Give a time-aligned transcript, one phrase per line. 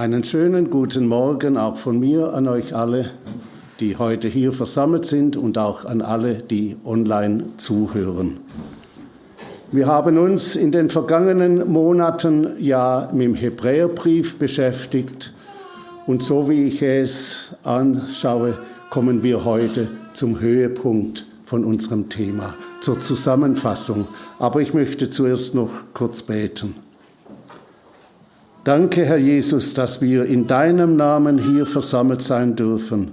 [0.00, 3.10] Einen schönen guten Morgen auch von mir an euch alle,
[3.80, 8.40] die heute hier versammelt sind und auch an alle, die online zuhören.
[9.72, 15.34] Wir haben uns in den vergangenen Monaten ja mit dem Hebräerbrief beschäftigt
[16.06, 18.56] und so wie ich es anschaue,
[18.88, 24.08] kommen wir heute zum Höhepunkt von unserem Thema, zur Zusammenfassung.
[24.38, 26.89] Aber ich möchte zuerst noch kurz beten.
[28.64, 33.12] Danke, Herr Jesus, dass wir in deinem Namen hier versammelt sein dürfen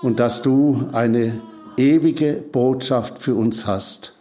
[0.00, 1.40] und dass du eine
[1.76, 4.14] ewige Botschaft für uns hast.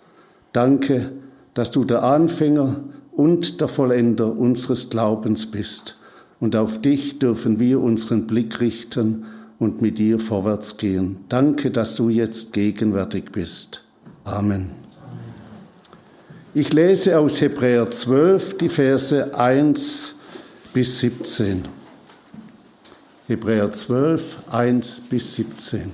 [0.51, 1.13] Danke,
[1.53, 2.81] dass du der Anfänger
[3.13, 5.97] und der Vollender unseres Glaubens bist.
[6.41, 9.25] Und auf dich dürfen wir unseren Blick richten
[9.59, 11.17] und mit dir vorwärts gehen.
[11.29, 13.83] Danke, dass du jetzt gegenwärtig bist.
[14.25, 14.71] Amen.
[16.53, 20.16] Ich lese aus Hebräer 12 die Verse 1
[20.77, 21.65] bis 17.
[23.25, 25.91] Hebräer 12, 1 bis 17.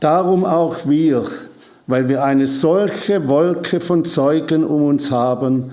[0.00, 1.26] Darum auch wir,
[1.86, 5.70] weil wir eine solche Wolke von Zeugen um uns haben,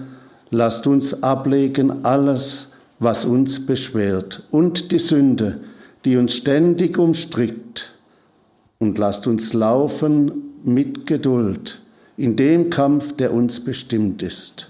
[0.49, 5.61] lasst uns ablegen alles, was uns beschwert und die Sünde,
[6.03, 7.93] die uns ständig umstrickt,
[8.77, 11.81] und lasst uns laufen mit Geduld
[12.17, 14.69] in dem Kampf, der uns bestimmt ist,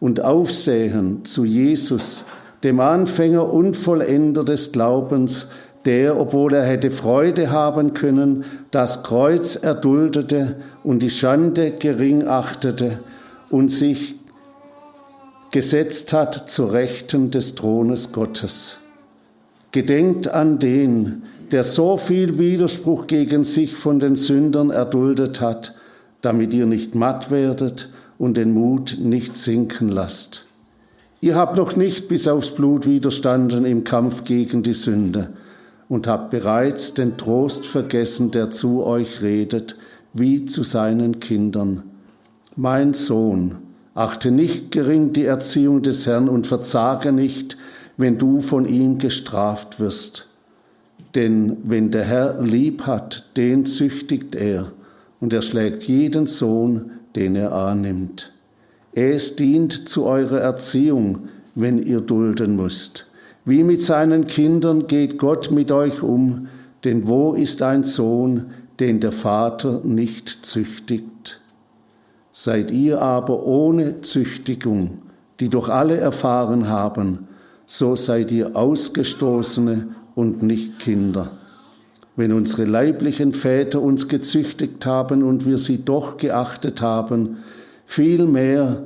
[0.00, 2.24] und aufsehen zu Jesus,
[2.64, 5.48] dem Anfänger und Vollender des Glaubens,
[5.84, 12.98] der, obwohl er hätte Freude haben können, das Kreuz erduldete und die Schande gering achtete
[13.50, 14.16] und sich
[15.50, 18.78] gesetzt hat zu Rechten des Thrones Gottes.
[19.70, 25.74] Gedenkt an den, der so viel Widerspruch gegen sich von den Sündern erduldet hat,
[26.22, 30.44] damit ihr nicht matt werdet und den Mut nicht sinken lasst.
[31.20, 35.30] Ihr habt noch nicht bis aufs Blut widerstanden im Kampf gegen die Sünde
[35.88, 39.76] und habt bereits den Trost vergessen, der zu euch redet,
[40.12, 41.82] wie zu seinen Kindern.
[42.56, 43.56] Mein Sohn,
[43.94, 47.56] achte nicht gering die Erziehung des Herrn und verzage nicht,
[47.96, 50.28] wenn du von ihm gestraft wirst
[51.18, 54.70] denn wenn der Herr lieb hat, den züchtigt er,
[55.20, 58.32] und er schlägt jeden Sohn, den er annimmt.
[58.92, 63.10] Es dient zu eurer Erziehung, wenn ihr dulden müsst.
[63.44, 66.46] Wie mit seinen Kindern geht Gott mit euch um,
[66.84, 71.40] denn wo ist ein Sohn, den der Vater nicht züchtigt?
[72.30, 74.98] Seid ihr aber ohne Züchtigung,
[75.40, 77.26] die doch alle erfahren haben,
[77.66, 81.30] so seid ihr Ausgestoßene und nicht Kinder.
[82.16, 87.36] Wenn unsere leiblichen Väter uns gezüchtigt haben und wir sie doch geachtet haben,
[87.86, 88.82] vielmehr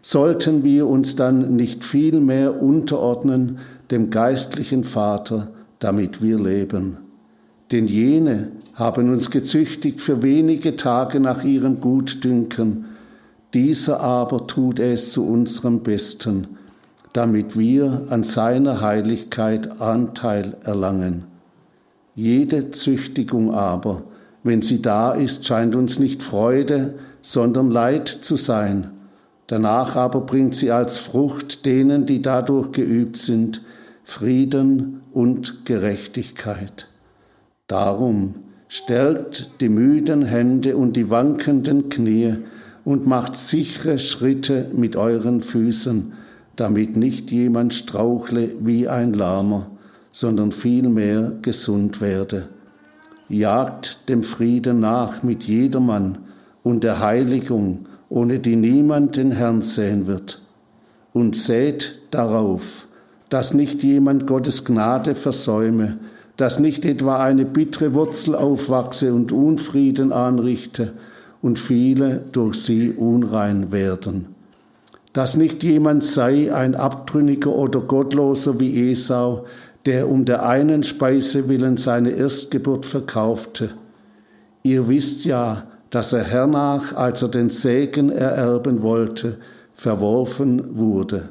[0.00, 3.58] sollten wir uns dann nicht viel mehr unterordnen
[3.90, 5.48] dem geistlichen Vater,
[5.80, 6.96] damit wir leben.
[7.70, 12.86] Denn jene haben uns gezüchtigt für wenige Tage nach ihrem Gutdünken,
[13.52, 16.48] dieser aber tut es zu unserem Besten,
[17.12, 21.24] damit wir an seiner Heiligkeit Anteil erlangen.
[22.14, 24.02] Jede Züchtigung aber,
[24.42, 28.90] wenn sie da ist, scheint uns nicht Freude, sondern Leid zu sein.
[29.46, 33.62] Danach aber bringt sie als Frucht denen, die dadurch geübt sind,
[34.04, 36.88] Frieden und Gerechtigkeit.
[37.66, 38.34] Darum
[38.68, 42.38] stärkt die müden Hände und die wankenden Knie
[42.84, 46.12] und macht sichere Schritte mit euren Füßen,
[46.56, 49.70] damit nicht jemand strauchle wie ein Lahmer,
[50.12, 52.48] sondern vielmehr gesund werde.
[53.28, 56.18] Jagt dem Frieden nach mit jedermann
[56.62, 60.42] und der Heiligung, ohne die niemand den Herrn sehen wird.
[61.14, 62.86] Und sät darauf,
[63.30, 65.98] dass nicht jemand Gottes Gnade versäume,
[66.36, 70.92] dass nicht etwa eine bittere Wurzel aufwachse und Unfrieden anrichte
[71.40, 74.31] und viele durch sie unrein werden
[75.12, 79.46] dass nicht jemand sei, ein Abtrünniger oder Gottloser wie Esau,
[79.84, 83.70] der um der einen Speise willen seine Erstgeburt verkaufte.
[84.62, 89.38] Ihr wisst ja, dass er hernach, als er den Segen ererben wollte,
[89.74, 91.30] verworfen wurde,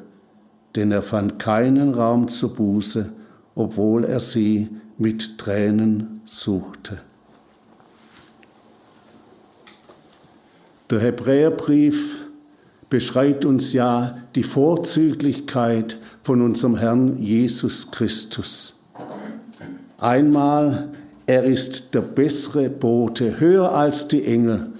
[0.76, 3.10] denn er fand keinen Raum zur Buße,
[3.54, 4.68] obwohl er sie
[4.98, 7.00] mit Tränen suchte.
[10.90, 12.26] Der Hebräerbrief
[12.92, 18.74] beschreibt uns ja die Vorzüglichkeit von unserem Herrn Jesus Christus.
[19.96, 20.90] Einmal,
[21.24, 24.72] er ist der bessere Bote, höher als die Engel,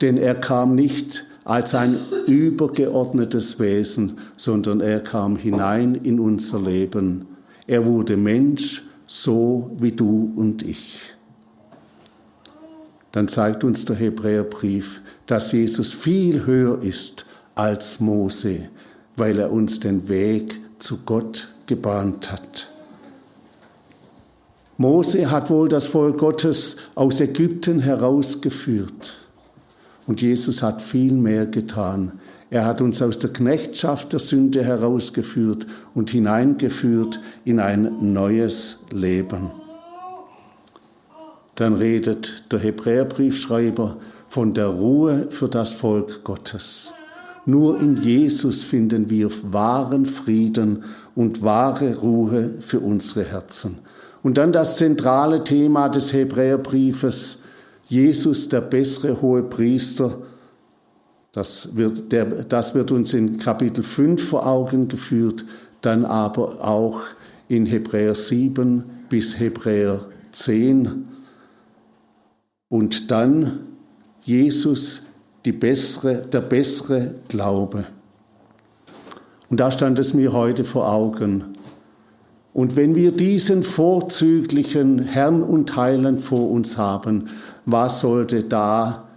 [0.00, 1.96] denn er kam nicht als ein
[2.28, 7.26] übergeordnetes Wesen, sondern er kam hinein in unser Leben.
[7.66, 11.12] Er wurde Mensch, so wie du und ich.
[13.10, 17.24] Dann zeigt uns der Hebräerbrief, dass Jesus viel höher ist
[17.58, 18.68] als Mose,
[19.16, 22.70] weil er uns den Weg zu Gott gebahnt hat.
[24.76, 29.26] Mose hat wohl das Volk Gottes aus Ägypten herausgeführt.
[30.06, 32.12] Und Jesus hat viel mehr getan.
[32.48, 35.66] Er hat uns aus der Knechtschaft der Sünde herausgeführt
[35.96, 39.50] und hineingeführt in ein neues Leben.
[41.56, 43.96] Dann redet der Hebräerbriefschreiber
[44.28, 46.92] von der Ruhe für das Volk Gottes.
[47.48, 50.84] Nur in Jesus finden wir wahren Frieden
[51.14, 53.78] und wahre Ruhe für unsere Herzen.
[54.22, 57.42] Und dann das zentrale Thema des Hebräerbriefes,
[57.86, 60.18] Jesus, der bessere hohe Priester.
[61.32, 65.46] Das wird, der, das wird uns in Kapitel 5 vor Augen geführt,
[65.80, 67.00] dann aber auch
[67.48, 71.08] in Hebräer 7 bis Hebräer 10.
[72.68, 73.60] Und dann
[74.26, 75.07] Jesus,
[75.44, 77.86] die bessere, der bessere Glaube.
[79.50, 81.56] Und da stand es mir heute vor Augen.
[82.52, 87.28] Und wenn wir diesen vorzüglichen Herrn und Heiland vor uns haben,
[87.64, 89.08] was sollte da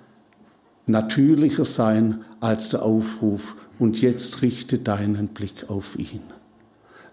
[0.86, 6.22] natürlicher sein als der Aufruf, und jetzt richte deinen Blick auf ihn.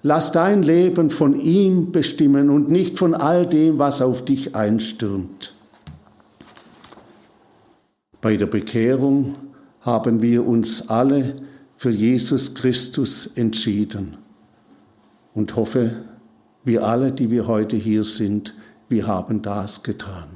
[0.02, 5.54] Lass dein Leben von ihm bestimmen und nicht von all dem, was auf dich einstürmt.
[8.20, 9.36] Bei der Bekehrung
[9.80, 11.36] haben wir uns alle
[11.76, 14.16] für Jesus Christus entschieden
[15.34, 15.92] und hoffe,
[16.64, 18.54] wir alle, die wir heute hier sind,
[18.88, 20.28] wir haben das getan.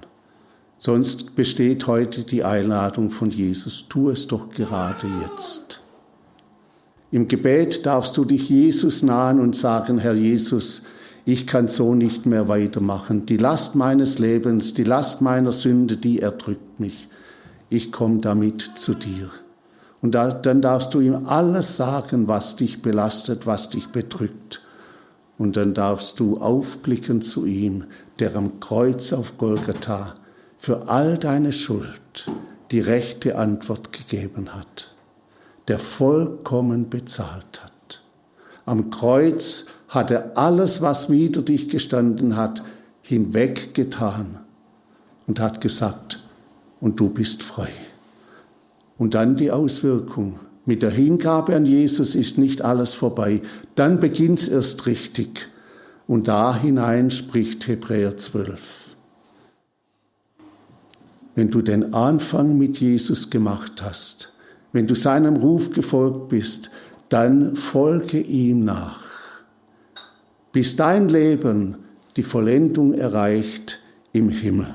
[0.78, 5.82] Sonst besteht heute die Einladung von Jesus, tu es doch gerade jetzt.
[7.10, 10.82] Im Gebet darfst du dich Jesus nahen und sagen, Herr Jesus,
[11.24, 13.26] ich kann so nicht mehr weitermachen.
[13.26, 17.08] Die Last meines Lebens, die Last meiner Sünde, die erdrückt mich.
[17.72, 19.30] Ich komme damit zu dir.
[20.02, 24.60] Und dann darfst du ihm alles sagen, was dich belastet, was dich bedrückt.
[25.38, 27.84] Und dann darfst du aufblicken zu ihm,
[28.18, 30.16] der am Kreuz auf Golgatha
[30.58, 32.30] für all deine Schuld
[32.72, 34.94] die rechte Antwort gegeben hat,
[35.66, 38.02] der vollkommen bezahlt hat.
[38.66, 42.62] Am Kreuz hat er alles, was wider dich gestanden hat,
[43.00, 44.40] hinweggetan
[45.26, 46.22] und hat gesagt,
[46.82, 47.70] und du bist frei.
[48.98, 53.40] Und dann die Auswirkung, mit der Hingabe an Jesus ist nicht alles vorbei.
[53.76, 55.48] Dann beginnt es erst richtig.
[56.06, 58.96] Und da hinein spricht Hebräer 12.
[61.34, 64.34] Wenn du den Anfang mit Jesus gemacht hast,
[64.72, 66.70] wenn du seinem Ruf gefolgt bist,
[67.08, 69.04] dann folge ihm nach,
[70.52, 71.76] bis dein Leben
[72.16, 73.78] die Vollendung erreicht
[74.12, 74.74] im Himmel.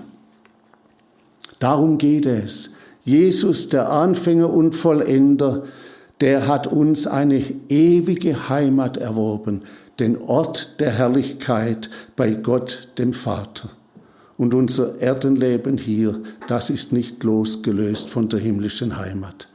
[1.59, 2.73] Darum geht es.
[3.03, 5.63] Jesus, der Anfänger und Vollender,
[6.19, 9.61] der hat uns eine ewige Heimat erworben,
[9.99, 13.69] den Ort der Herrlichkeit bei Gott dem Vater.
[14.37, 19.47] Und unser Erdenleben hier, das ist nicht losgelöst von der himmlischen Heimat.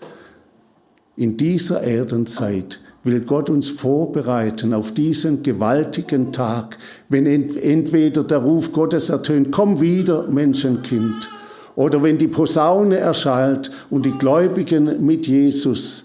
[1.15, 6.79] In dieser Erdenzeit will Gott uns vorbereiten auf diesen gewaltigen Tag,
[7.09, 11.29] wenn entweder der Ruf Gottes ertönt, komm wieder, Menschenkind,
[11.77, 16.05] oder wenn die Posaune erschallt und die Gläubigen mit Jesus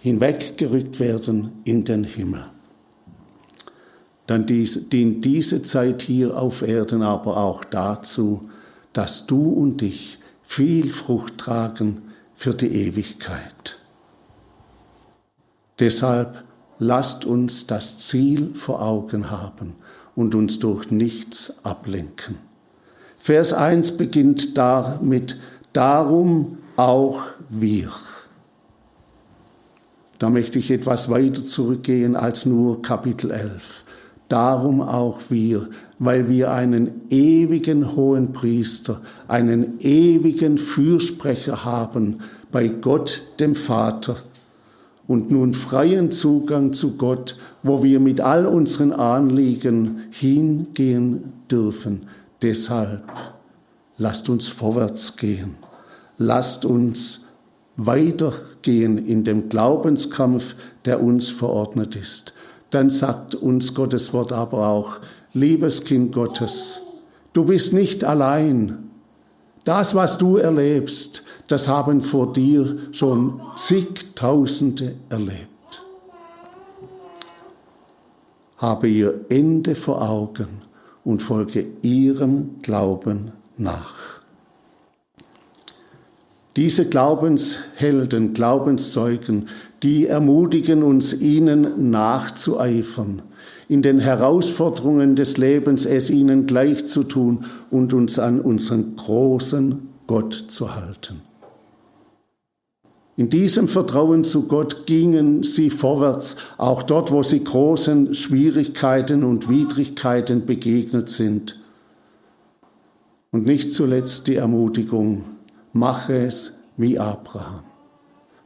[0.00, 2.46] hinweggerückt werden in den Himmel.
[4.26, 8.48] Dann dient diese Zeit hier auf Erden aber auch dazu,
[8.92, 12.02] dass du und ich viel Frucht tragen
[12.34, 13.78] für die Ewigkeit.
[15.78, 16.44] Deshalb
[16.78, 19.74] lasst uns das Ziel vor Augen haben
[20.14, 22.38] und uns durch nichts ablenken.
[23.24, 25.38] Vers 1 beginnt damit,
[25.72, 27.92] darum auch wir.
[30.18, 33.84] Da möchte ich etwas weiter zurückgehen als nur Kapitel 11.
[34.28, 35.68] Darum auch wir,
[36.00, 44.16] weil wir einen ewigen hohen Priester, einen ewigen Fürsprecher haben bei Gott dem Vater
[45.06, 52.08] und nun freien Zugang zu Gott, wo wir mit all unseren Anliegen hingehen dürfen.
[52.42, 53.04] Deshalb
[53.98, 55.54] lasst uns vorwärts gehen.
[56.18, 57.26] Lasst uns
[57.76, 62.34] weitergehen in dem Glaubenskampf, der uns verordnet ist.
[62.70, 64.98] Dann sagt uns Gottes Wort aber auch,
[65.32, 66.82] liebes Kind Gottes,
[67.32, 68.90] du bist nicht allein.
[69.64, 75.48] Das, was du erlebst, das haben vor dir schon zigtausende erlebt.
[78.56, 80.62] Habe ihr Ende vor Augen
[81.04, 84.20] und folge ihrem Glauben nach.
[86.56, 89.48] Diese Glaubenshelden, Glaubenszeugen,
[89.82, 93.22] die ermutigen uns, ihnen nachzueifern,
[93.68, 99.88] in den Herausforderungen des Lebens es ihnen gleich zu tun und uns an unseren großen
[100.06, 101.22] Gott zu halten.
[103.16, 109.50] In diesem Vertrauen zu Gott gingen sie vorwärts, auch dort, wo sie großen Schwierigkeiten und
[109.50, 111.60] Widrigkeiten begegnet sind.
[113.30, 115.24] Und nicht zuletzt die Ermutigung,
[115.72, 117.64] mache es wie Abraham,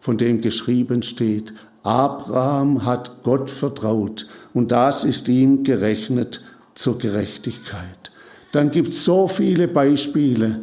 [0.00, 1.52] von dem geschrieben steht,
[1.84, 6.44] Abraham hat Gott vertraut und das ist ihm gerechnet
[6.74, 8.10] zur Gerechtigkeit.
[8.50, 10.60] Dann gibt es so viele Beispiele,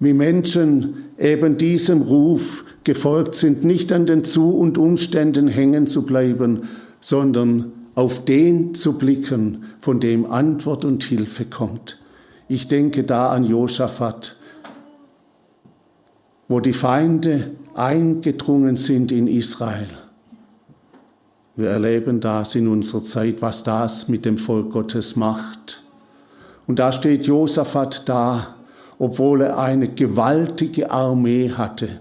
[0.00, 6.06] wie Menschen eben diesem Ruf gefolgt sind, nicht an den Zu- und Umständen hängen zu
[6.06, 6.68] bleiben,
[7.00, 11.98] sondern auf den zu blicken, von dem Antwort und Hilfe kommt.
[12.48, 14.36] Ich denke da an Josaphat,
[16.48, 19.86] wo die Feinde eingedrungen sind in Israel.
[21.56, 25.84] Wir erleben das in unserer Zeit, was das mit dem Volk Gottes macht.
[26.66, 28.56] Und da steht Josaphat da,
[29.00, 32.00] obwohl er eine gewaltige Armee hatte.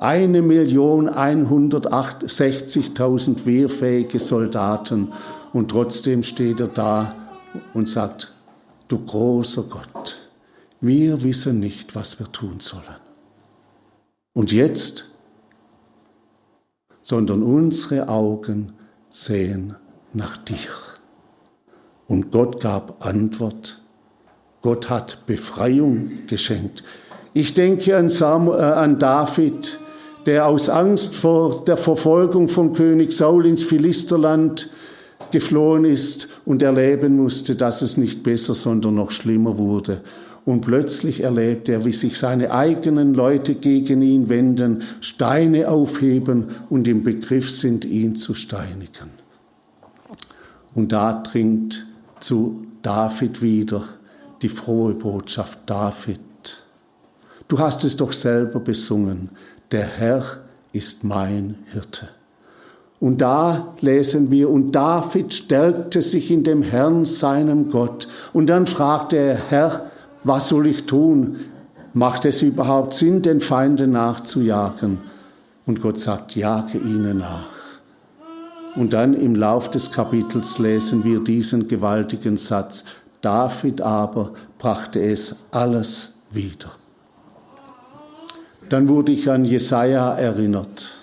[0.00, 5.12] Eine Million 160.000 wehrfähige Soldaten.
[5.52, 7.14] Und trotzdem steht er da
[7.72, 8.34] und sagt,
[8.88, 10.28] du großer Gott,
[10.80, 12.82] wir wissen nicht, was wir tun sollen.
[14.32, 15.04] Und jetzt,
[17.00, 18.72] sondern unsere Augen
[19.08, 19.76] sehen
[20.12, 20.56] nach dir.
[22.08, 23.80] Und Gott gab Antwort.
[24.62, 26.82] Gott hat Befreiung geschenkt.
[27.32, 29.78] Ich denke an, Samuel, äh, an David,
[30.26, 34.70] der aus Angst vor der Verfolgung von König Saul ins Philisterland
[35.30, 40.02] geflohen ist und erleben musste, dass es nicht besser, sondern noch schlimmer wurde.
[40.44, 46.88] Und plötzlich erlebt er, wie sich seine eigenen Leute gegen ihn wenden, Steine aufheben und
[46.88, 49.10] im Begriff sind, ihn zu steinigen.
[50.74, 51.86] Und da dringt
[52.20, 53.84] zu David wieder
[54.42, 56.20] die frohe Botschaft David.
[57.48, 59.30] Du hast es doch selber besungen,
[59.70, 60.24] der Herr
[60.72, 62.08] ist mein Hirte.
[63.00, 68.06] Und da lesen wir, und David stärkte sich in dem Herrn, seinem Gott.
[68.34, 69.90] Und dann fragte er, Herr,
[70.22, 71.36] was soll ich tun?
[71.94, 74.98] Macht es überhaupt Sinn, den Feinden nachzujagen?
[75.66, 77.60] Und Gott sagt, jage ihnen nach.
[78.76, 82.84] Und dann im Lauf des Kapitels lesen wir diesen gewaltigen Satz,
[83.20, 86.72] David aber brachte es alles wieder.
[88.68, 91.00] Dann wurde ich an Jesaja erinnert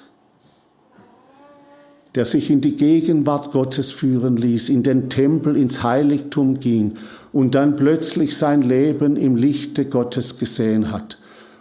[2.18, 6.96] der sich in die Gegenwart Gottes führen ließ, in den Tempel, ins Heiligtum ging
[7.32, 11.20] und dann plötzlich sein Leben im Lichte Gottes gesehen hat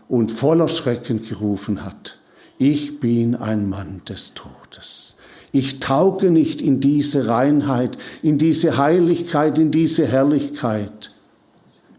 [0.08, 2.18] und voller Schrecken gerufen hat,
[2.56, 5.16] ich bin ein Mann des Todes.
[5.52, 11.12] Ich tauge nicht in diese Reinheit, in diese Heiligkeit, in diese Herrlichkeit.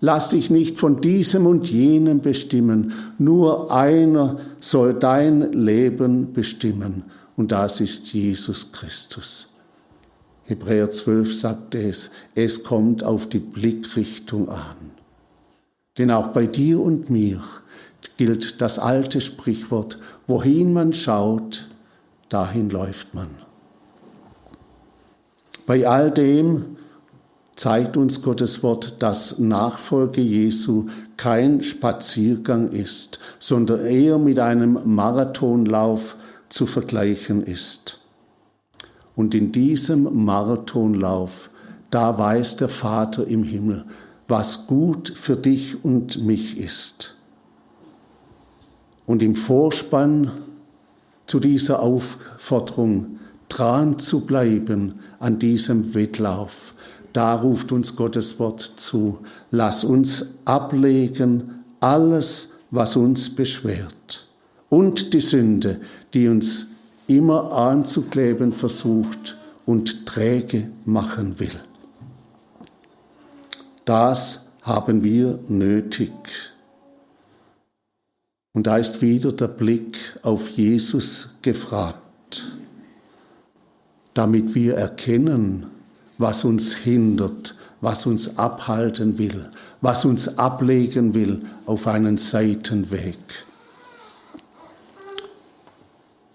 [0.00, 7.04] lass dich nicht von diesem und jenem bestimmen, nur einer soll dein Leben bestimmen,
[7.36, 9.48] und das ist Jesus Christus.
[10.44, 14.76] Hebräer 12 sagt es, es kommt auf die Blickrichtung an.
[15.96, 17.40] Denn auch bei dir und mir
[18.18, 21.68] gilt das alte Sprichwort, wohin man schaut,
[22.28, 23.28] dahin läuft man.
[25.66, 26.76] Bei all dem
[27.56, 36.16] zeigt uns Gottes Wort, dass Nachfolge Jesu kein Spaziergang ist, sondern eher mit einem Marathonlauf
[36.48, 38.00] zu vergleichen ist.
[39.16, 41.50] Und in diesem Marathonlauf,
[41.90, 43.84] da weiß der Vater im Himmel,
[44.26, 47.14] was gut für dich und mich ist.
[49.06, 50.30] Und im Vorspann
[51.26, 56.74] zu dieser Aufforderung, dran zu bleiben an diesem Wettlauf,
[57.12, 59.18] da ruft uns Gottes Wort zu.
[59.52, 64.26] Lass uns ablegen alles, was uns beschwert
[64.68, 65.80] und die Sünde,
[66.12, 66.66] die uns
[67.06, 71.60] immer anzukleben versucht und träge machen will.
[73.84, 76.10] Das haben wir nötig.
[78.54, 81.98] Und da ist wieder der Blick auf Jesus gefragt,
[84.14, 85.66] damit wir erkennen,
[86.18, 93.18] was uns hindert, was uns abhalten will, was uns ablegen will auf einen Seitenweg.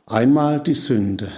[0.06, 1.32] Einmal die Sünde.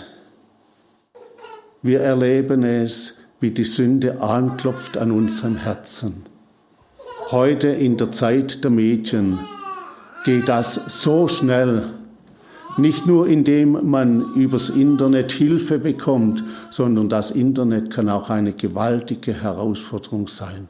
[1.83, 6.25] Wir erleben es, wie die Sünde anklopft an unserem Herzen.
[7.29, 9.37] Heute in der Zeit der Medien
[10.23, 11.89] geht das so schnell,
[12.77, 19.33] nicht nur indem man übers Internet Hilfe bekommt, sondern das Internet kann auch eine gewaltige
[19.33, 20.69] Herausforderung sein.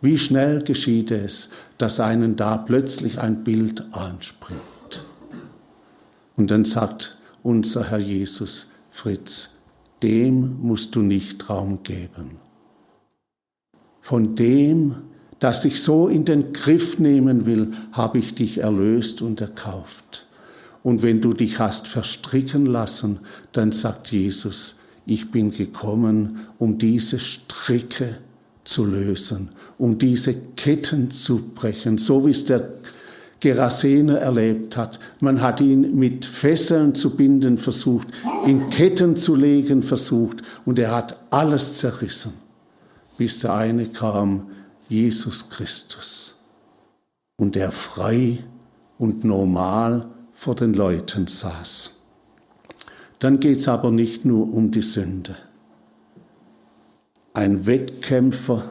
[0.00, 4.60] Wie schnell geschieht es, dass einen da plötzlich ein Bild anspringt.
[6.36, 9.50] Und dann sagt unser Herr Jesus, Fritz,
[10.02, 12.38] dem musst du nicht Raum geben.
[14.00, 14.94] Von dem,
[15.38, 20.26] das dich so in den Griff nehmen will, habe ich dich erlöst und erkauft.
[20.82, 23.20] Und wenn du dich hast verstricken lassen,
[23.52, 28.18] dann sagt Jesus, ich bin gekommen, um diese Stricke
[28.64, 32.68] zu lösen, um diese Ketten zu brechen, so wie es der
[33.40, 34.98] Gerasener erlebt hat.
[35.20, 38.08] Man hat ihn mit Fesseln zu binden versucht,
[38.44, 42.32] in Ketten zu legen versucht und er hat alles zerrissen,
[43.18, 44.46] bis der eine kam,
[44.88, 46.38] Jesus Christus.
[47.36, 48.44] Und er frei
[48.98, 51.92] und normal vor den Leuten saß.
[53.18, 55.36] Dann geht es aber nicht nur um die Sünde.
[57.32, 58.70] Ein Wettkämpfer,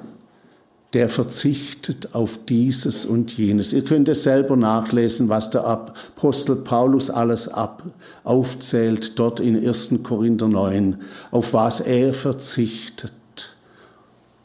[0.94, 3.74] der verzichtet auf dieses und jenes.
[3.74, 7.84] Ihr könnt es selber nachlesen, was der Apostel Paulus alles ab,
[8.24, 9.96] aufzählt, dort in 1.
[10.04, 11.02] Korinther 9,
[11.32, 13.12] auf was er verzichtet,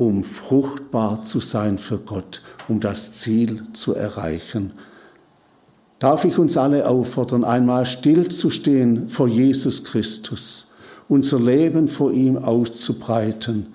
[0.00, 4.72] um fruchtbar zu sein für Gott, um das Ziel zu erreichen
[6.00, 10.72] darf ich uns alle auffordern, einmal stillzustehen vor Jesus Christus,
[11.08, 13.68] unser Leben vor ihm auszubreiten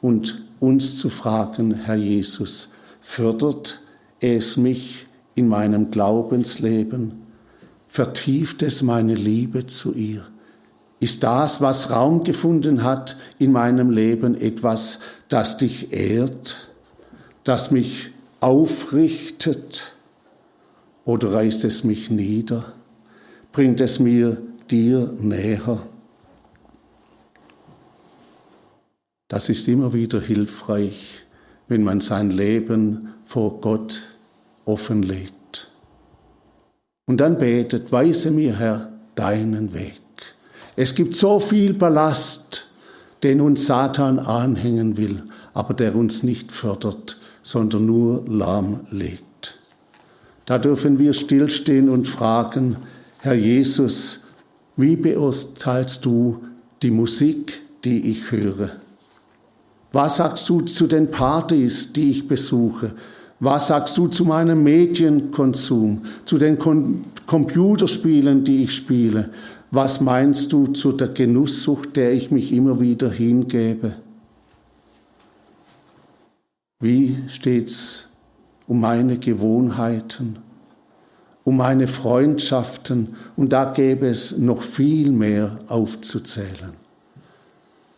[0.00, 2.68] und uns zu fragen, Herr Jesus,
[3.00, 3.80] fördert
[4.20, 7.12] es mich in meinem Glaubensleben?
[7.88, 10.22] Vertieft es meine Liebe zu ihr?
[11.00, 14.98] Ist das, was Raum gefunden hat in meinem Leben, etwas,
[15.30, 16.70] das dich ehrt,
[17.44, 19.94] das mich aufrichtet,
[21.06, 22.72] oder reißt es mich nieder?
[23.52, 24.36] Bringt es mir
[24.70, 25.82] dir näher?
[29.28, 31.24] Das ist immer wieder hilfreich,
[31.68, 34.16] wenn man sein Leben vor Gott
[34.64, 35.70] offenlegt.
[37.06, 40.00] Und dann betet, weise mir, Herr, deinen Weg.
[40.76, 42.69] Es gibt so viel Ballast,
[43.22, 49.58] den uns Satan anhängen will, aber der uns nicht fördert, sondern nur lahmlegt.
[50.46, 52.76] Da dürfen wir stillstehen und fragen,
[53.18, 54.20] Herr Jesus,
[54.76, 56.42] wie beurteilst du
[56.82, 58.70] die Musik, die ich höre?
[59.92, 62.92] Was sagst du zu den Partys, die ich besuche?
[63.40, 66.58] Was sagst du zu meinem Medienkonsum, zu den
[67.26, 69.30] Computerspielen, die ich spiele?
[69.70, 73.96] Was meinst du zu der Genusssucht, der ich mich immer wieder hingebe?
[76.80, 78.08] Wie steht's
[78.66, 80.38] um meine Gewohnheiten,
[81.44, 86.72] um meine Freundschaften und da gäbe es noch viel mehr aufzuzählen.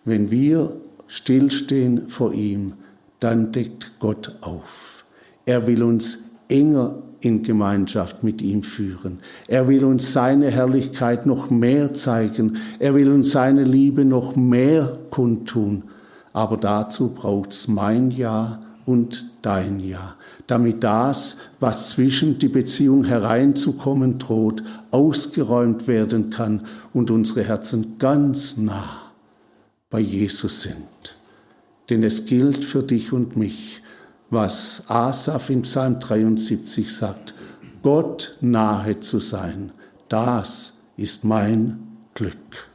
[0.05, 2.75] Wenn wir stillstehen vor ihm,
[3.21, 5.05] dann deckt Gott auf.
[5.47, 9.21] Er will uns enger in Gemeinschaft mit ihm führen.
[9.49, 12.59] Er will uns seine Herrlichkeit noch mehr zeigen.
[12.79, 15.85] Er will uns seine Liebe noch mehr kundtun.
[16.33, 24.19] Aber dazu braucht's mein Ja und dein Ja, damit das, was zwischen die Beziehung hereinzukommen
[24.19, 29.13] droht, ausgeräumt werden kann und unsere Herzen ganz nah
[29.91, 31.17] bei Jesus sind.
[31.91, 33.82] Denn es gilt für dich und mich,
[34.33, 37.35] was Asaph im Psalm 73 sagt.
[37.83, 39.73] Gott nahe zu sein,
[40.09, 42.71] das ist mein Glück.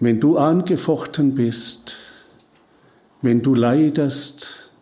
[0.00, 1.94] Wenn du angefochten bist,
[3.20, 4.72] wenn du leidest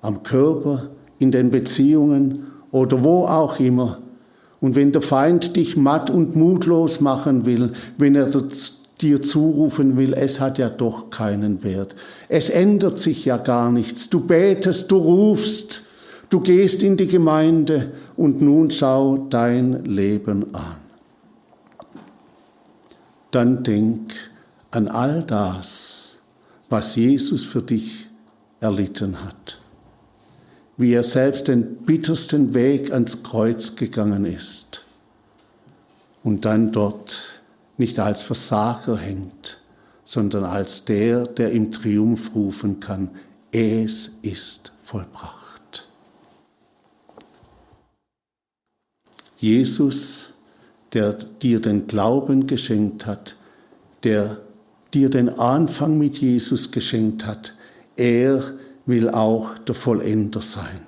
[0.00, 4.00] am Körper, in den Beziehungen oder wo auch immer,
[4.60, 8.30] und wenn der Feind dich matt und mutlos machen will, wenn er
[9.00, 11.94] dir zurufen will, es hat ja doch keinen Wert.
[12.28, 14.08] Es ändert sich ja gar nichts.
[14.08, 15.84] Du betest, du rufst,
[16.30, 20.76] du gehst in die Gemeinde und nun schau dein Leben an.
[23.30, 24.14] Dann denk,
[24.70, 26.16] an all das,
[26.70, 28.08] was Jesus für dich
[28.60, 29.60] erlitten hat.
[30.76, 34.84] Wie er selbst den bittersten Weg ans Kreuz gegangen ist
[36.22, 37.40] und dann dort
[37.78, 39.60] nicht als Versager hängt,
[40.04, 43.10] sondern als der, der im Triumph rufen kann,
[43.52, 45.88] es ist vollbracht.
[49.38, 50.30] Jesus,
[50.92, 53.36] der dir den Glauben geschenkt hat,
[54.02, 54.38] der
[54.94, 57.54] dir den Anfang mit Jesus geschenkt hat,
[57.96, 58.54] er
[58.86, 60.86] will auch der Vollender sein.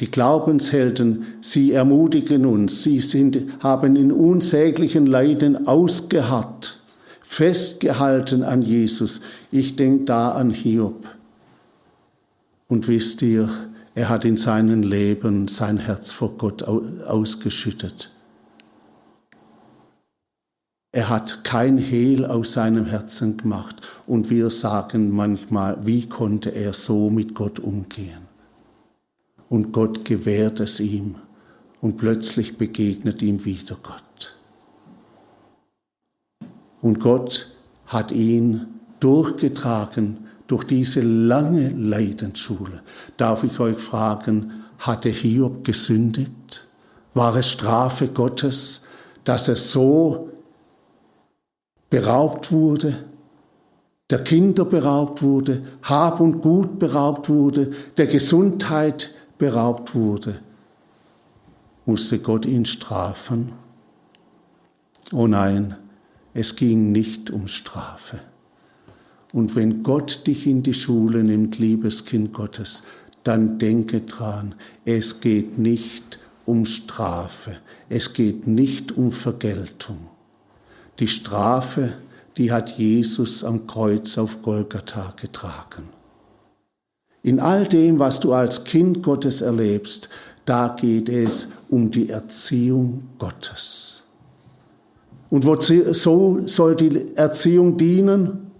[0.00, 6.82] Die Glaubenshelden, sie ermutigen uns, sie sind, haben in unsäglichen Leiden ausgeharrt,
[7.22, 9.22] festgehalten an Jesus.
[9.50, 11.06] Ich denke da an Hiob.
[12.68, 13.48] Und wisst ihr,
[13.94, 18.10] er hat in seinem Leben sein Herz vor Gott ausgeschüttet.
[20.96, 23.82] Er hat kein Hehl aus seinem Herzen gemacht.
[24.06, 28.22] Und wir sagen manchmal, wie konnte er so mit Gott umgehen?
[29.50, 31.16] Und Gott gewährt es ihm.
[31.82, 34.38] Und plötzlich begegnet ihm wieder Gott.
[36.80, 37.54] Und Gott
[37.84, 38.66] hat ihn
[38.98, 42.80] durchgetragen durch diese lange Leidensschule.
[43.18, 46.66] Darf ich euch fragen, hatte Hiob gesündigt?
[47.12, 48.86] War es Strafe Gottes,
[49.24, 50.30] dass er so
[51.90, 53.04] beraubt wurde,
[54.10, 60.40] der Kinder beraubt wurde, Hab und Gut beraubt wurde, der Gesundheit beraubt wurde,
[61.84, 63.52] musste Gott ihn strafen?
[65.12, 65.76] Oh nein,
[66.34, 68.20] es ging nicht um Strafe.
[69.32, 72.84] Und wenn Gott dich in die Schule nimmt, liebes Kind Gottes,
[73.22, 77.56] dann denke dran, es geht nicht um Strafe,
[77.88, 80.08] es geht nicht um Vergeltung.
[80.98, 81.94] Die Strafe,
[82.36, 85.88] die hat Jesus am Kreuz auf Golgatha getragen.
[87.22, 90.08] In all dem, was du als Kind Gottes erlebst,
[90.44, 94.04] da geht es um die Erziehung Gottes.
[95.28, 95.92] Und wozu
[96.46, 98.52] soll die Erziehung dienen?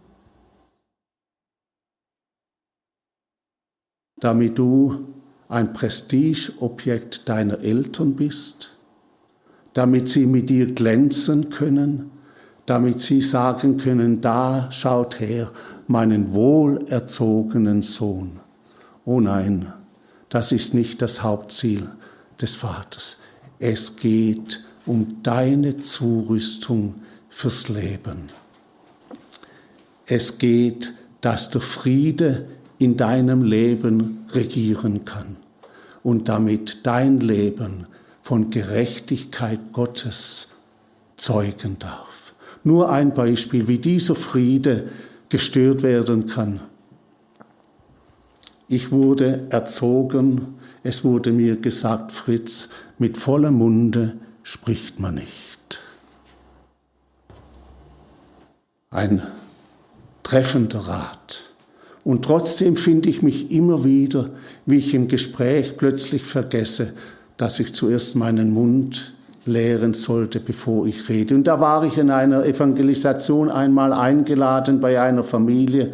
[4.19, 5.07] Damit du
[5.49, 8.77] ein Prestigeobjekt deiner Eltern bist,
[9.75, 12.11] damit sie mit dir glänzen können,
[12.67, 15.51] damit sie sagen können, da schaut her
[15.87, 18.41] meinen wohlerzogenen Sohn.
[19.05, 19.73] Oh nein,
[20.29, 21.89] das ist nicht das Hauptziel
[22.41, 23.19] des Vaters.
[23.59, 26.97] Es geht um deine Zurüstung
[27.29, 28.29] fürs Leben.
[30.07, 32.47] Es geht, dass der Friede
[32.79, 35.37] in deinem Leben regieren kann
[36.03, 37.87] und damit dein Leben
[38.23, 40.49] von Gerechtigkeit Gottes
[41.17, 42.16] zeugen darf.
[42.67, 44.89] Nur ein Beispiel, wie dieser Friede
[45.29, 46.59] gestört werden kann.
[48.67, 55.81] Ich wurde erzogen, es wurde mir gesagt, Fritz, mit vollem Munde spricht man nicht.
[58.91, 59.23] Ein
[60.25, 61.45] treffender Rat.
[62.03, 64.31] Und trotzdem finde ich mich immer wieder,
[64.65, 66.95] wie ich im Gespräch plötzlich vergesse,
[67.37, 69.16] dass ich zuerst meinen Mund
[69.47, 71.35] lehren sollte, bevor ich rede.
[71.35, 75.93] Und da war ich in einer Evangelisation einmal eingeladen bei einer Familie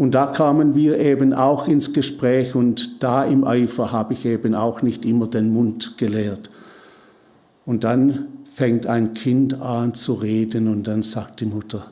[0.00, 4.54] und da kamen wir eben auch ins Gespräch und da im Eifer habe ich eben
[4.54, 6.48] auch nicht immer den Mund gelehrt.
[7.66, 11.90] Und dann fängt ein Kind an zu reden und dann sagt die Mutter,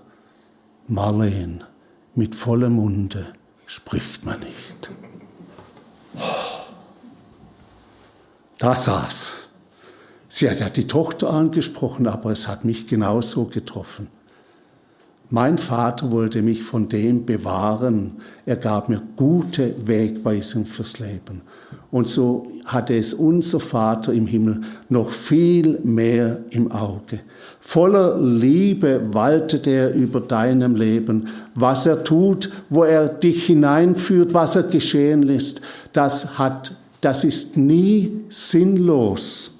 [0.87, 1.65] Marleen,
[2.15, 3.27] mit vollem Munde
[3.67, 4.91] spricht man nicht.
[8.57, 9.35] Da saß
[10.29, 14.09] Sie hat ja die Tochter angesprochen, aber es hat mich genauso getroffen.
[15.31, 18.12] Mein Vater wollte mich von dem bewahren.
[18.47, 21.43] Er gab mir gute Wegweisung fürs Leben.
[21.91, 27.21] Und so hatte es unser Vater im Himmel noch viel mehr im Auge.
[27.61, 31.29] Voller Liebe waltet er über deinem Leben.
[31.55, 35.61] Was er tut, wo er dich hineinführt, was er geschehen lässt,
[35.93, 39.58] das hat, das ist nie sinnlos.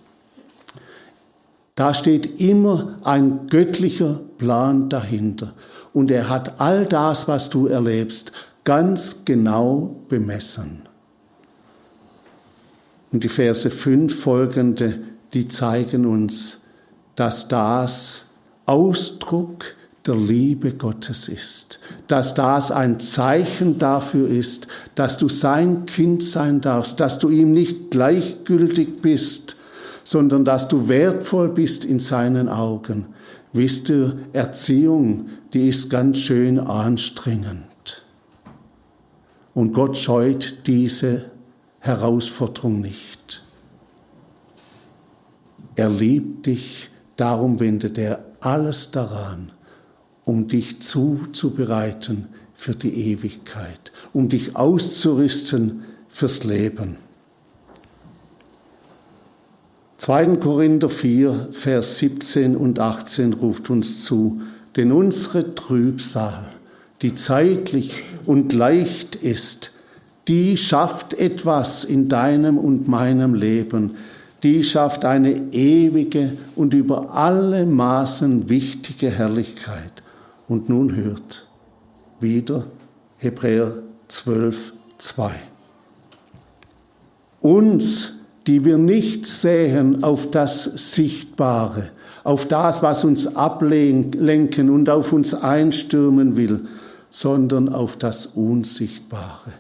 [1.78, 5.54] Da steht immer ein göttlicher Plan dahinter.
[5.92, 8.32] Und er hat all das, was du erlebst,
[8.64, 10.82] ganz genau bemessen.
[13.12, 14.98] Und die Verse 5 folgende,
[15.32, 16.62] die zeigen uns,
[17.14, 18.24] dass das
[18.66, 19.66] Ausdruck
[20.04, 26.60] der Liebe Gottes ist, dass das ein Zeichen dafür ist, dass du sein Kind sein
[26.60, 29.54] darfst, dass du ihm nicht gleichgültig bist,
[30.09, 33.09] sondern dass du wertvoll bist in seinen Augen.
[33.53, 38.07] Wisst ihr, Erziehung, die ist ganz schön anstrengend.
[39.53, 41.27] Und Gott scheut diese
[41.81, 43.44] Herausforderung nicht.
[45.77, 49.53] Er liebt dich, darum wendet er alles daran,
[50.25, 56.97] um dich zuzubereiten für die Ewigkeit, um dich auszurüsten fürs Leben.
[59.98, 60.37] 2.
[60.37, 64.40] Korinther 4, Vers 17 und 18 ruft uns zu,
[64.76, 66.50] denn unsere Trübsal,
[67.02, 69.72] die zeitlich und leicht ist,
[70.28, 73.96] die schafft etwas in deinem und meinem Leben,
[74.44, 79.90] die schafft eine ewige und über alle Maßen wichtige Herrlichkeit.
[80.46, 81.48] Und nun hört
[82.20, 82.66] wieder
[83.16, 83.72] Hebräer
[84.06, 85.32] 12, 2.
[87.40, 88.17] Uns
[88.48, 91.90] die wir nicht sehen auf das Sichtbare,
[92.24, 96.66] auf das, was uns ablenken und auf uns einstürmen will,
[97.11, 99.52] sondern auf das Unsichtbare.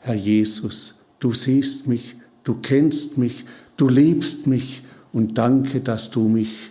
[0.00, 3.44] Herr Jesus, du siehst mich, du kennst mich,
[3.76, 6.70] du liebst mich und danke, dass du mich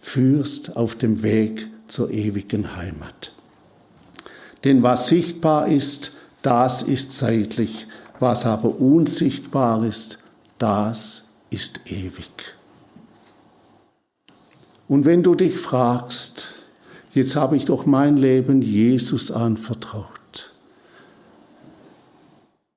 [0.00, 3.32] führst auf dem Weg zur ewigen Heimat.
[4.64, 7.86] Denn was sichtbar ist, das ist zeitlich,
[8.18, 10.18] was aber unsichtbar ist,
[10.62, 12.54] das ist ewig.
[14.86, 16.54] Und wenn du dich fragst,
[17.12, 20.52] jetzt habe ich doch mein Leben Jesus anvertraut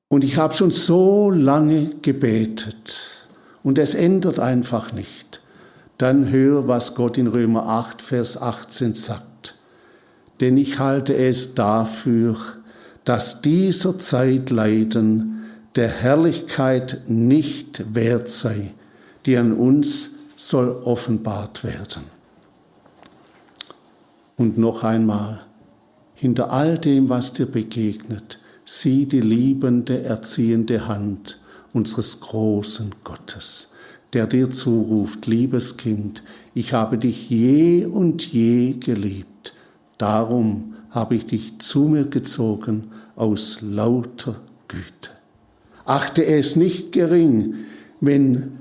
[0.07, 3.27] und ich habe schon so lange gebetet
[3.63, 5.41] und es ändert einfach nicht,
[5.99, 9.55] dann hör, was Gott in Römer 8, Vers 18 sagt.
[10.41, 12.37] Denn ich halte es dafür,
[13.03, 15.34] dass dieser Zeit Leiden
[15.75, 18.73] der Herrlichkeit nicht wert sei,
[19.25, 22.03] die an uns soll offenbart werden.
[24.37, 25.41] Und noch einmal,
[26.13, 31.39] hinter all dem, was dir begegnet, sieh die liebende, erziehende Hand
[31.73, 33.69] unseres großen Gottes,
[34.13, 39.53] der dir zuruft, liebes Kind, ich habe dich je und je geliebt,
[39.97, 45.14] darum habe ich dich zu mir gezogen aus lauter Güte.
[45.85, 47.53] Achte es nicht gering,
[48.01, 48.57] wenn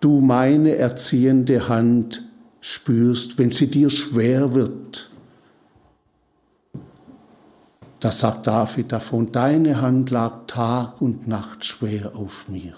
[0.00, 2.24] du meine erziehende Hand
[2.60, 5.10] spürst, wenn sie dir schwer wird.
[8.00, 12.74] Das sagt David davon, deine Hand lag Tag und Nacht schwer auf mir.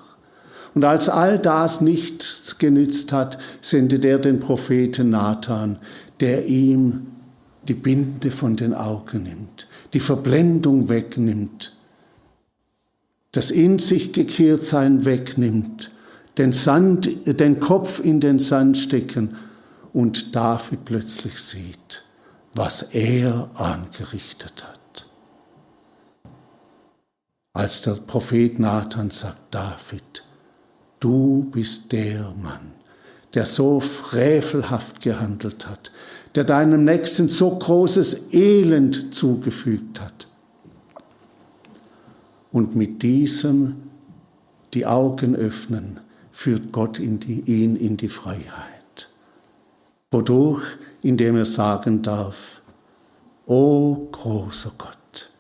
[0.74, 5.78] Und als all das nichts genützt hat, sendet er den Propheten Nathan,
[6.20, 7.06] der ihm
[7.66, 11.74] die Binde von den Augen nimmt, die Verblendung wegnimmt
[13.32, 15.92] das in sich gekehrt sein wegnimmt,
[16.38, 19.36] den, Sand, den Kopf in den Sand stecken
[19.92, 22.04] und David plötzlich sieht,
[22.54, 25.06] was er angerichtet hat.
[27.52, 30.24] Als der Prophet Nathan sagt, David,
[31.00, 32.72] du bist der Mann,
[33.34, 35.90] der so frevelhaft gehandelt hat,
[36.34, 40.27] der deinem Nächsten so großes Elend zugefügt hat
[42.52, 43.76] und mit diesem
[44.74, 49.10] die Augen öffnen, führt Gott in die, ihn in die Freiheit.
[50.10, 50.62] Wodurch?
[51.02, 52.62] Indem er sagen darf,
[53.46, 55.30] O großer Gott,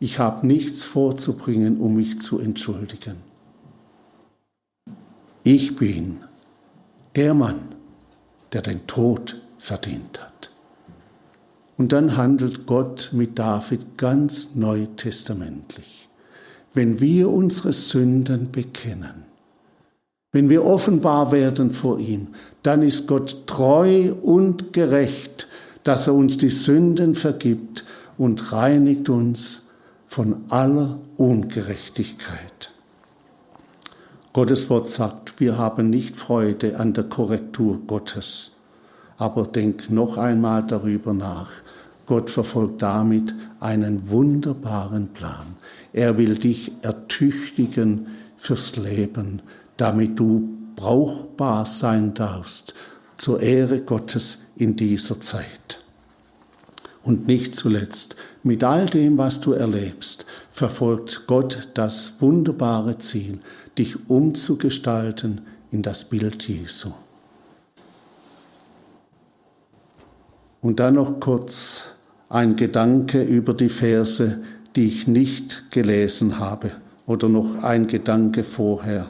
[0.00, 3.16] ich habe nichts vorzubringen, um mich zu entschuldigen.
[5.44, 6.20] Ich bin
[7.14, 7.60] der Mann,
[8.52, 10.50] der den Tod verdient hat.
[11.76, 16.05] Und dann handelt Gott mit David ganz neutestamentlich
[16.76, 19.24] wenn wir unsere Sünden bekennen,
[20.32, 22.28] wenn wir offenbar werden vor ihm,
[22.62, 25.48] dann ist Gott treu und gerecht,
[25.84, 27.84] dass er uns die Sünden vergibt
[28.18, 29.66] und reinigt uns
[30.06, 32.72] von aller Ungerechtigkeit.
[34.34, 38.52] Gottes Wort sagt, wir haben nicht Freude an der Korrektur Gottes.
[39.16, 41.50] Aber denk noch einmal darüber nach.
[42.06, 45.56] Gott verfolgt damit einen wunderbaren Plan.
[45.92, 49.42] Er will dich ertüchtigen fürs Leben,
[49.76, 52.74] damit du brauchbar sein darfst
[53.16, 55.78] zur Ehre Gottes in dieser Zeit.
[57.02, 63.40] Und nicht zuletzt, mit all dem, was du erlebst, verfolgt Gott das wunderbare Ziel,
[63.78, 65.40] dich umzugestalten
[65.70, 66.92] in das Bild Jesu.
[70.60, 71.95] Und dann noch kurz
[72.36, 74.38] ein Gedanke über die Verse,
[74.76, 76.72] die ich nicht gelesen habe,
[77.06, 79.08] oder noch ein Gedanke vorher.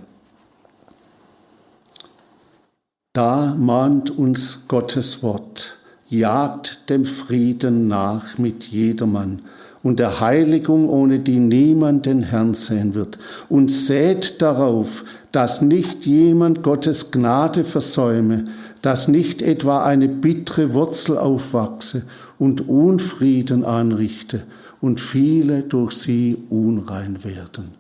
[3.12, 5.76] Da mahnt uns Gottes Wort,
[6.08, 9.42] jagt dem Frieden nach mit jedermann
[9.82, 16.06] und der Heiligung, ohne die niemand den Herrn sehen wird, und sät darauf, dass nicht
[16.06, 18.44] jemand Gottes Gnade versäume,
[18.82, 22.04] dass nicht etwa eine bittere Wurzel aufwachse
[22.38, 24.44] und Unfrieden anrichte
[24.80, 27.74] und viele durch sie unrein werden.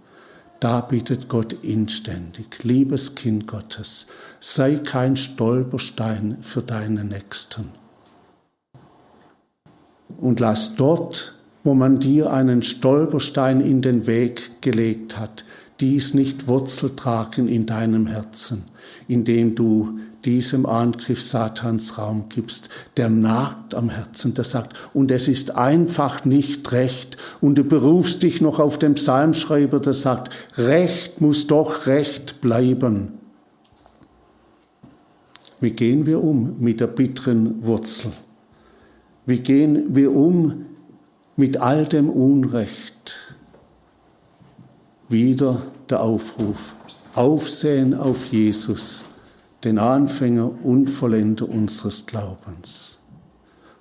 [0.60, 4.06] Da bittet Gott inständig, liebes Kind Gottes,
[4.40, 7.68] sei kein Stolperstein für deine Nächsten.
[10.18, 15.44] Und lass dort, wo man dir einen Stolperstein in den Weg gelegt hat,
[15.80, 18.64] dies nicht Wurzel tragen in deinem Herzen,
[19.08, 25.28] indem du diesem Angriff Satans Raum gibst, der nagt am Herzen, der sagt, und es
[25.28, 27.16] ist einfach nicht recht.
[27.40, 33.12] Und du berufst dich noch auf den Psalmschreiber, der sagt, Recht muss doch Recht bleiben.
[35.60, 38.12] Wie gehen wir um mit der bitteren Wurzel?
[39.26, 40.66] Wie gehen wir um
[41.36, 43.36] mit all dem Unrecht?
[45.08, 46.74] Wieder der Aufruf,
[47.14, 49.04] Aufsehen auf Jesus
[49.66, 53.00] den Anfänger und Vollender unseres Glaubens,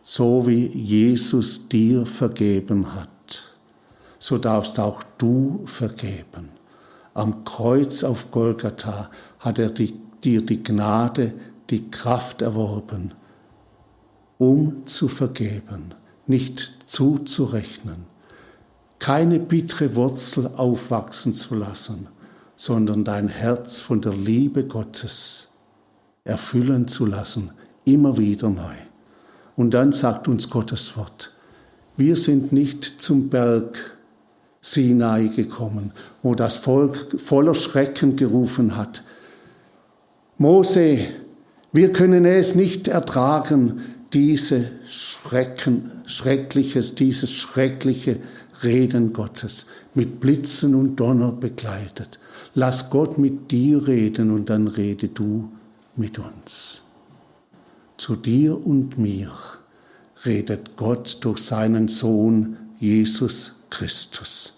[0.02, 3.56] so wie Jesus dir vergeben hat,
[4.18, 6.50] so darfst auch du vergeben.
[7.14, 9.94] Am Kreuz auf Golgatha hat er die,
[10.24, 11.36] dir die Gnade,
[11.70, 13.14] die Kraft erworben,
[14.40, 15.94] um zu vergeben,
[16.26, 18.06] nicht zuzurechnen,
[18.98, 22.08] keine bittere Wurzel aufwachsen zu lassen,
[22.56, 25.52] sondern dein Herz von der Liebe Gottes
[26.26, 27.52] erfüllen zu lassen,
[27.86, 28.76] immer wieder neu.
[29.56, 31.32] Und dann sagt uns Gottes Wort,
[31.96, 33.96] wir sind nicht zum Berg
[34.60, 35.92] Sinai gekommen,
[36.24, 39.04] wo das Volk voller Schrecken gerufen hat.
[40.38, 41.06] Mose,
[41.72, 48.18] wir können es nicht ertragen, diese Schrecken, schreckliches, dieses schreckliche
[48.64, 52.20] Reden Gottes mit Blitzen und Donner begleitet.
[52.54, 55.50] Lass Gott mit dir reden und dann rede du
[55.96, 56.82] mit uns.
[57.98, 59.32] Zu dir und mir
[60.26, 64.54] redet Gott durch seinen Sohn Jesus Christus.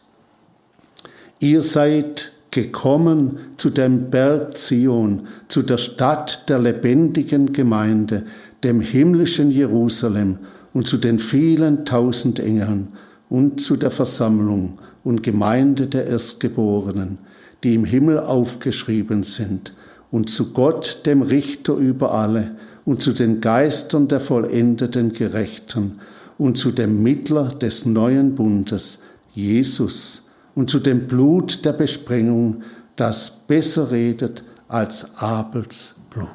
[1.40, 8.24] Ihr seid gekommen zu dem Berg Zion, zu der Stadt der lebendigen Gemeinde,
[8.64, 10.40] dem himmlischen Jerusalem
[10.74, 12.90] und zu den vielen tausend Engeln
[13.30, 17.20] und zu der Versammlung und Gemeinde der Erstgeborenen,
[17.64, 19.74] die im Himmel aufgeschrieben sind,
[20.12, 26.00] und zu Gott, dem Richter über alle, und zu den Geistern der vollendeten Gerechten,
[26.38, 29.00] und zu dem Mittler des neuen Bundes,
[29.34, 30.22] Jesus,
[30.56, 32.64] und zu dem Blut der Besprengung,
[32.96, 36.30] das besser redet als Abels Blut.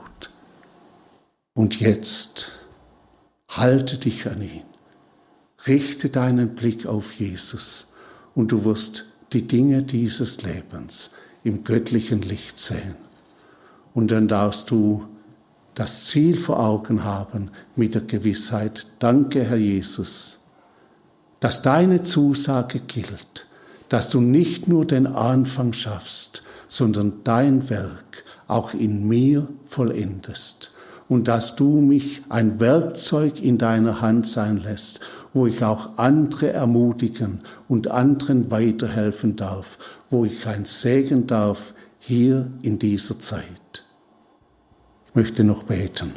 [1.54, 2.52] Und jetzt
[3.48, 4.62] halte dich an ihn,
[5.66, 7.92] richte deinen Blick auf Jesus,
[8.34, 11.10] und du wirst die Dinge dieses Lebens
[11.44, 13.01] im göttlichen Licht sehen.
[13.94, 15.04] Und dann darfst du
[15.74, 20.38] das Ziel vor Augen haben mit der Gewissheit, danke Herr Jesus,
[21.40, 23.46] dass deine Zusage gilt,
[23.88, 30.74] dass du nicht nur den Anfang schaffst, sondern dein Werk auch in mir vollendest
[31.08, 35.00] und dass du mich ein Werkzeug in deiner Hand sein lässt,
[35.34, 39.78] wo ich auch andere ermutigen und anderen weiterhelfen darf,
[40.10, 43.84] wo ich ein Segen darf hier in dieser Zeit.
[45.14, 46.14] Möchte noch beten.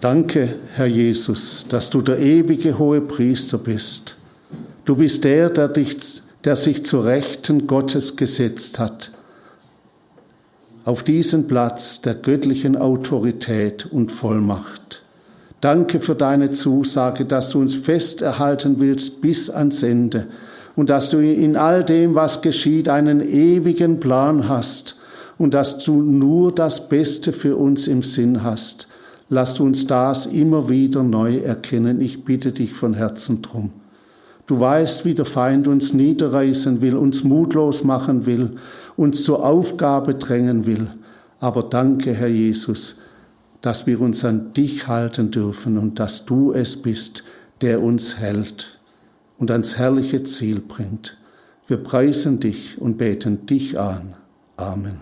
[0.00, 4.16] Danke, Herr Jesus, dass du der ewige hohe Priester bist.
[4.84, 9.12] Du bist der, der, dich, der sich zu Rechten Gottes gesetzt hat.
[10.84, 15.02] auf diesen Platz der göttlichen Autorität und Vollmacht.
[15.60, 20.26] Danke für deine Zusage, dass du uns fest erhalten willst bis ans Ende
[20.76, 24.98] und dass du in all dem, was geschieht, einen ewigen Plan hast
[25.38, 28.88] und dass du nur das Beste für uns im Sinn hast.
[29.28, 32.00] Lass uns das immer wieder neu erkennen.
[32.00, 33.70] Ich bitte dich von Herzen drum.
[34.46, 38.56] Du weißt, wie der Feind uns niederreißen will, uns mutlos machen will,
[38.96, 40.88] uns zur Aufgabe drängen will.
[41.40, 42.96] Aber danke, Herr Jesus,
[43.62, 47.24] dass wir uns an dich halten dürfen und dass du es bist,
[47.62, 48.78] der uns hält
[49.38, 51.16] und ans herrliche Ziel bringt.
[51.66, 54.14] Wir preisen dich und beten dich an.
[54.56, 55.00] Amen.